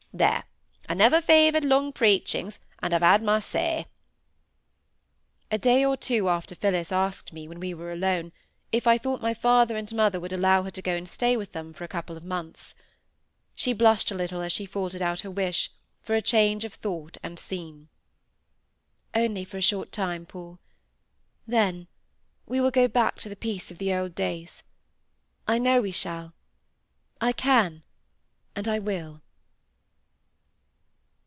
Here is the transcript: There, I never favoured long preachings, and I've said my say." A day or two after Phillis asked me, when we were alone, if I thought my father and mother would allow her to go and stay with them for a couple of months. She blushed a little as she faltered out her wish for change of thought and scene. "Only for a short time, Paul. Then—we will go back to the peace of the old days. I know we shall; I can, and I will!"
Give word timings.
There, 0.13 0.43
I 0.89 0.93
never 0.93 1.21
favoured 1.21 1.63
long 1.63 1.93
preachings, 1.93 2.59
and 2.79 2.93
I've 2.93 2.99
said 3.01 3.23
my 3.23 3.39
say." 3.39 3.87
A 5.49 5.57
day 5.57 5.85
or 5.85 5.95
two 5.95 6.27
after 6.27 6.53
Phillis 6.53 6.91
asked 6.91 7.31
me, 7.31 7.47
when 7.47 7.61
we 7.61 7.73
were 7.73 7.93
alone, 7.93 8.33
if 8.73 8.87
I 8.87 8.97
thought 8.97 9.21
my 9.21 9.33
father 9.33 9.77
and 9.77 9.89
mother 9.95 10.19
would 10.19 10.33
allow 10.33 10.63
her 10.63 10.71
to 10.71 10.81
go 10.81 10.97
and 10.97 11.07
stay 11.07 11.37
with 11.37 11.53
them 11.53 11.71
for 11.71 11.85
a 11.85 11.87
couple 11.87 12.17
of 12.17 12.25
months. 12.25 12.75
She 13.55 13.71
blushed 13.71 14.11
a 14.11 14.15
little 14.15 14.41
as 14.41 14.51
she 14.51 14.65
faltered 14.65 15.01
out 15.01 15.21
her 15.21 15.31
wish 15.31 15.71
for 16.01 16.19
change 16.19 16.65
of 16.65 16.73
thought 16.73 17.15
and 17.23 17.39
scene. 17.39 17.87
"Only 19.15 19.45
for 19.45 19.55
a 19.57 19.61
short 19.61 19.93
time, 19.93 20.25
Paul. 20.25 20.59
Then—we 21.47 22.59
will 22.59 22.69
go 22.71 22.89
back 22.89 23.15
to 23.21 23.29
the 23.29 23.37
peace 23.37 23.71
of 23.71 23.77
the 23.77 23.93
old 23.93 24.13
days. 24.13 24.61
I 25.47 25.57
know 25.57 25.79
we 25.81 25.93
shall; 25.93 26.33
I 27.21 27.31
can, 27.31 27.83
and 28.57 28.67
I 28.67 28.77
will!" 28.77 29.21